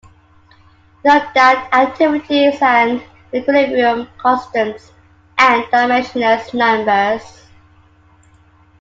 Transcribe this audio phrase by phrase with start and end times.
[1.05, 4.91] Note that activities and equilibrium constants
[5.37, 7.43] are dimensionless numbers.